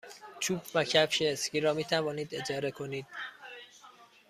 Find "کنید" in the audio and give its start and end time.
2.71-3.05